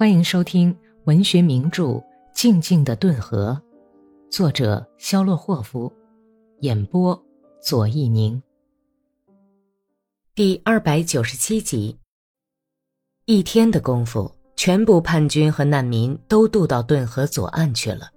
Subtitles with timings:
[0.00, 0.74] 欢迎收听
[1.04, 1.84] 文学名著
[2.32, 3.60] 《静静的顿河》，
[4.34, 5.92] 作者肖洛霍夫，
[6.60, 7.22] 演播
[7.60, 8.42] 左一宁。
[10.34, 11.98] 第二百九十七集。
[13.26, 18.08] 一天的功夫，全部叛军和难民都渡到顿河左岸去了。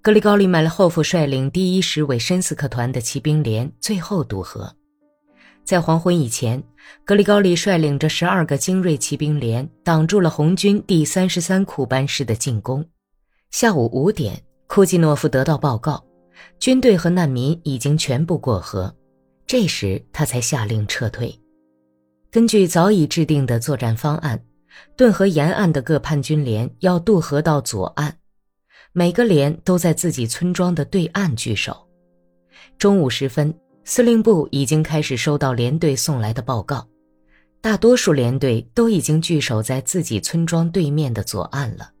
[0.00, 4.72] 格里高利·麦勒霍夫率领第一师韦申斯克团的骑兵连最后渡河。
[5.66, 6.62] 在黄昏以前，
[7.04, 12.88] 格里高利率领着十二个精锐骑兵连挡住了红军第三十三库班师的进攻。
[13.50, 16.00] 下午五点，库季诺夫得到报告，
[16.60, 18.94] 军队和难民已经全部过河。
[19.44, 21.36] 这时，他才下令撤退。
[22.30, 24.40] 根据早已制定的作战方案，
[24.96, 28.16] 顿河沿岸的各叛军连要渡河到左岸，
[28.92, 31.76] 每个连都在自己村庄的对岸据守。
[32.78, 33.52] 中午时分。
[33.88, 36.84] 司令部已经开始收到连队送来的报告，
[37.60, 41.92] 大多数连队都已经据守在自己村庄对面的左岸了。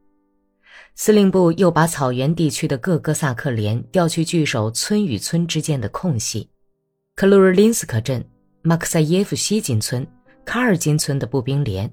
[0.96, 6.50] 司令部又把草原地区的各哥萨克连调去据守村与村之间的空隙。
[7.14, 8.22] 克鲁尔林斯克镇、
[8.62, 10.04] 马克塞耶夫西金村、
[10.44, 11.88] 卡尔金村的步兵连、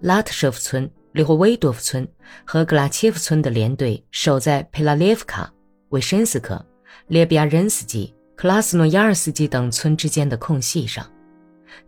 [0.00, 2.06] 拉特舍夫村、里霍维多夫村
[2.44, 5.54] 和格拉切夫村的连队守在佩拉列夫卡、
[5.90, 6.66] 维申斯克、
[7.06, 8.12] 列比亚任斯基。
[8.40, 11.06] 克拉斯诺亚尔斯基等村之间的空隙上，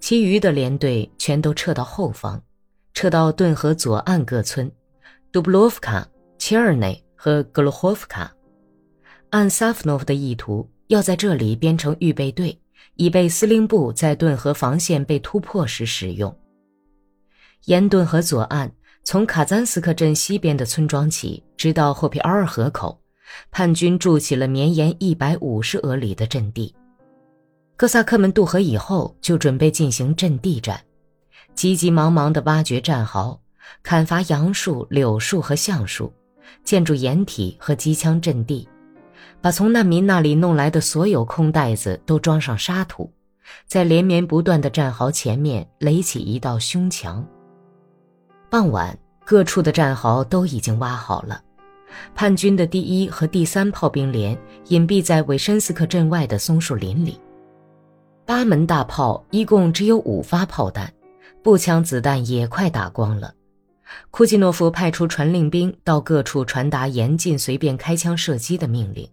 [0.01, 2.39] 其余的连队全都撤到后方，
[2.93, 4.71] 撤到顿河左岸各村，
[5.33, 8.31] 杜布洛夫卡、切尔内和格罗霍夫卡。
[9.31, 12.61] 按萨夫诺夫的意图，要在这里编成预备队，
[12.97, 16.39] 以备司令部在顿河防线被突破时使用。
[17.65, 18.71] 沿顿河左岸，
[19.05, 23.02] 从卡赞斯克镇西边的村庄起，直到霍皮奥尔河口。
[23.51, 26.75] 叛军筑起了绵延一百五十俄里的阵地。
[27.77, 30.81] 哥萨克们渡河以后，就准备进行阵地战，
[31.55, 33.41] 急急忙忙地挖掘战壕，
[33.83, 36.13] 砍伐杨树、柳树和橡树，
[36.63, 38.69] 建筑掩体和机枪阵地，
[39.41, 43.11] 把从难民那里弄来的所有空袋子都装上沙土，
[43.67, 47.27] 在连绵不断的战壕前面垒起一道胸墙。
[48.49, 51.43] 傍晚，各处的战壕都已经挖好了。
[52.15, 54.37] 叛军的第一和第三炮兵连
[54.69, 57.21] 隐蔽在维申斯克镇外的松树林里。
[58.25, 60.93] 八门大炮一共只有五发炮弹，
[61.43, 63.35] 步枪子弹也快打光了。
[64.11, 69.09] 库季诺夫派出传令兵到各处传达严禁随便开枪射击的命令。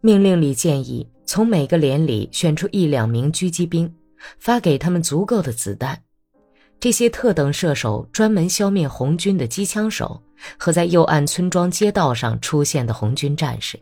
[0.00, 3.92] 命令里建议从每个连里选出一两名狙击兵，
[4.38, 6.00] 发给他们足够的子弹。
[6.78, 10.22] 这些特等射手专门消灭红军的机枪手。
[10.58, 13.78] 和在右岸村庄街道上出现的红军战士，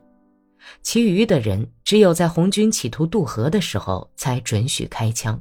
[0.83, 5.41] 其余的人只有在红军企图渡河的时候才准许开枪。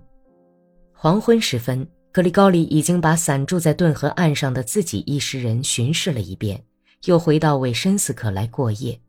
[0.94, 6.64] 黄昏时分，格里高利已经把散住在顿河岸上的自己一师人巡视了一遍，
[7.06, 9.00] 又回到韦申斯克来过夜。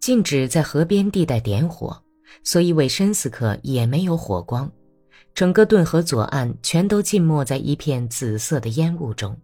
[0.00, 2.02] 禁止在河边地带点火，
[2.42, 4.70] 所以韦申斯克也没有火光，
[5.34, 9.36] 整个顿河左岸全都浸没在一片紫色的烟雾中。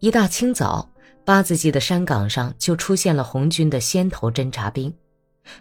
[0.00, 0.90] 一大清早。
[1.24, 4.94] 八字记的山岗上就出现了红军的先头侦察兵，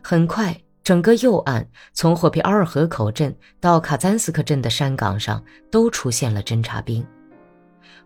[0.03, 7.03] 很快，整个右岸从霍皮奥尔河口镇到卡赞斯克镇的山岗上都出现了侦察兵。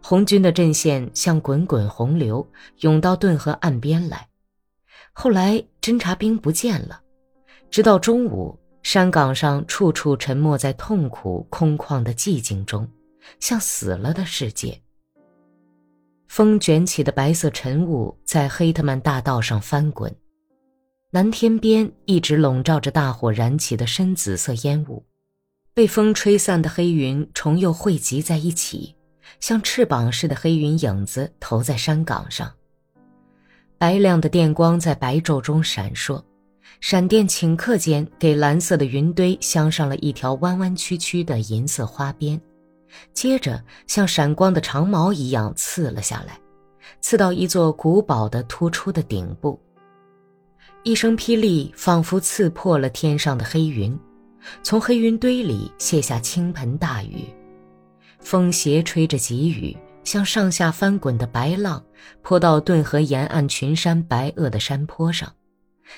[0.02, 2.48] 红军的阵线像滚滚洪流
[2.78, 4.26] 涌到顿河岸边来。
[5.12, 7.02] 后来侦察兵不见了，
[7.70, 12.90] 直到中午，山岗上处处沉没在痛苦空旷的寂静中，
[13.42, 14.82] 像死了的世界。
[16.30, 20.16] 风卷起的白色尘雾在黑特曼大道上翻滚，
[21.10, 25.04] 南天边一直笼罩着大火燃起的深紫色烟雾，
[25.74, 28.96] 被风吹散的黑云重又汇集在一起，
[29.40, 32.54] 像翅膀似的黑云影子投在山岗上。
[33.80, 36.24] 白亮的电光在白昼中闪烁，
[36.80, 42.40] 闪电顷刻间给蓝色的云堆镶上了一条弯弯曲曲的银色花边。
[43.14, 46.40] 接着，像闪光的长矛一样刺了下来，
[47.02, 49.60] 刺到一座古堡的突出的顶部。
[50.84, 53.98] 一声霹雳仿佛刺破了天上的黑云，
[54.64, 57.26] 从黑云堆里泻下倾盆大雨，
[58.22, 61.84] 风斜吹着急雨，像上下翻滚的白浪，
[62.22, 65.32] 泼到顿河沿岸群山白垩的山坡上，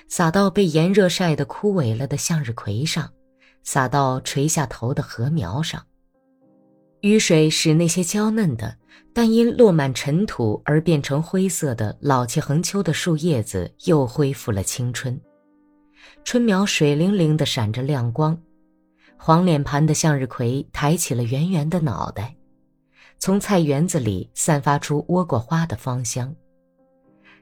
[0.07, 3.07] 洒到被炎热晒得枯萎了的向日葵上，
[3.63, 5.85] 洒到垂下头的禾苗上。
[7.01, 8.77] 雨水使那些娇嫩的，
[9.11, 15.19] 但因落满尘土而变成灰色的老气横秋的树叶子又恢复了青春。
[16.23, 18.39] 春苗水灵灵的闪着亮光，
[19.17, 22.35] 黄脸盘的向日葵抬起了圆圆的脑袋。
[23.17, 26.35] 从菜园子里散发出倭瓜花的芳香。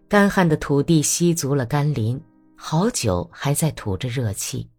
[0.07, 2.19] 干旱的土地吸足了甘霖，
[2.55, 4.69] 好久还在吐着热气。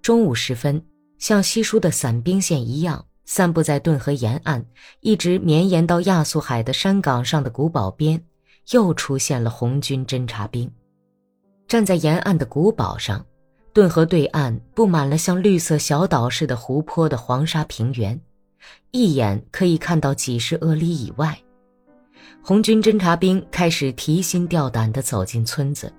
[0.00, 0.84] 中午时分，
[1.18, 4.66] 像稀疏的散兵线一样，散布在顿河沿岸，
[4.98, 8.20] 一直绵延到亚速海的山岗上的古堡边，
[8.72, 10.68] 又出现了红军侦察兵。
[11.68, 13.24] 站在沿岸的古堡上，
[13.72, 18.20] 顿河对岸布满了像绿色小岛似的湖泊的黄沙平原，
[18.90, 21.38] 一眼可以看到几十俄里以外。
[22.42, 25.92] 红军侦察兵开始提心吊胆地走进村子，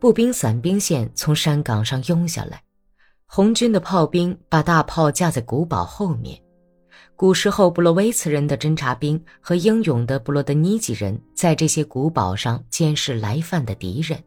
[0.00, 2.60] 步兵散兵线从山岗上拥下来。
[3.26, 6.36] 红军的炮兵把大炮架在古堡后面，
[7.18, 14.22] 古时候布洛维茨人的侦察兵和英勇的布洛德尼基人在这些古堡上监视来犯的敌人。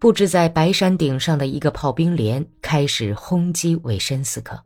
[0.00, 4.60] 布置在白山顶上的一个炮兵连开始轰击韦申斯克，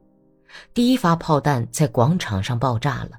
[0.72, 3.10] 第一发炮弹在广场上爆炸了，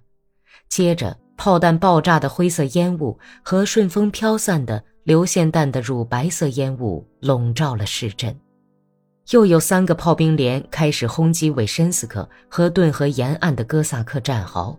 [0.67, 8.35] 接着炮弹爆炸的灰色烟雾和顺风飘散的流线弹的乳白色烟雾笼罩了市镇。
[9.29, 14.75] 又有三个炮兵连开始轰击韦申斯克和顿河沿岸的哥萨克战壕，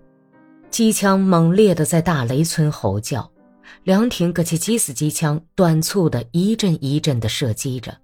[0.71, 3.31] 机枪猛烈地在大雷村吼叫，
[3.85, 7.97] 两挺格切基斯机枪短促地一阵一阵地射击着，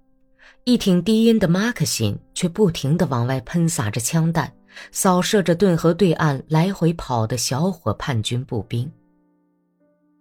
[0.63, 4.49] 一挺低音的马克沁却不停地往外喷洒着枪弹，
[4.93, 8.89] 扫射着顿河对岸来回跑的小伙叛军步兵。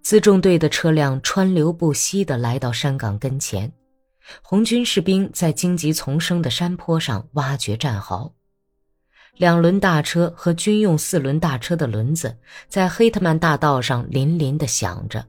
[0.02, 3.73] 辎重队的车辆川流不息地来到山岗跟前。
[4.43, 8.32] 红军士兵在荆棘丛生的山坡上挖掘战壕，
[9.37, 12.37] 两轮大车和军用四轮大车的轮子
[12.69, 15.25] 在黑特曼大道上林林地响着，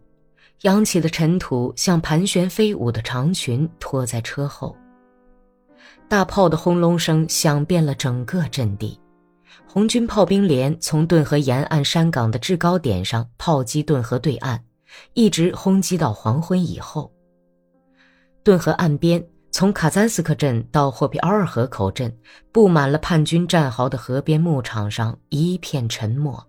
[0.61, 4.75] 扬起的尘土像盘旋飞舞的长裙拖在车后。
[6.09, 8.97] 大炮的轰隆声响遍了整个阵地，
[9.67, 14.63] 红军炮兵连从顿河沿岸山岗的制高点上炮击顿河对岸，
[15.13, 17.11] 一直轰击到黄昏以后。
[18.47, 19.21] 顿河岸边，
[19.51, 22.17] 从卡赞斯克镇到霍皮奥尔河口镇，
[22.49, 26.47] 布满了叛军战壕的河边牧场上一片沉默。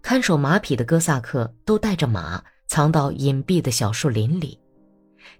[0.00, 4.58] 看守马匹的哥萨克都带着马藏到隐蔽的小树林里，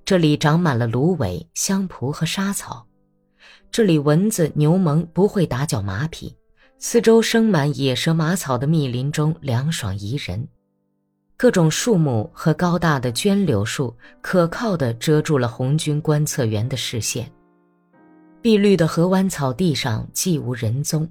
[0.05, 2.87] 这里长满了芦苇、香蒲和沙草。
[3.73, 6.37] 这里蚊子、牛虻不会打搅马匹，
[6.79, 10.47] 四周生满野蛇马草的密林中凉爽宜人。
[11.37, 17.31] 各种树木和高大的绢柳树可靠地遮住了红军观测员的视线。
[18.41, 21.09] 碧绿的河湾草地上既无人踪，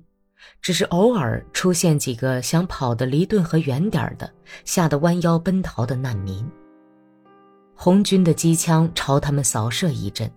[0.61, 4.31] 只是偶尔出现几个想跑得离顿河远点的、
[4.63, 6.49] 吓得弯腰奔逃的难民。
[7.75, 10.31] 红军的机枪朝他们扫射一阵，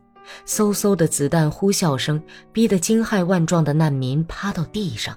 [0.47, 5.17] 嗖嗖的子弹呼啸声逼得惊骇万状的难民趴到地上。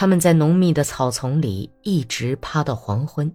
[0.00, 3.28] 他们在浓密的草丛里一直趴到黄昏，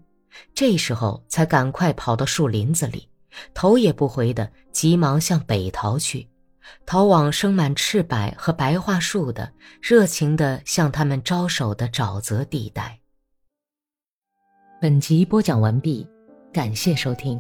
[0.56, 3.06] 这时候才赶快跑到树林子里，
[3.54, 6.26] 头也不回的急忙向北逃去，
[6.86, 9.52] 逃往生满赤柏和白桦树的、
[9.82, 12.98] 热情的向他们招手的沼泽地带。
[14.80, 16.08] 本集播讲完毕，
[16.54, 17.38] 感谢收听。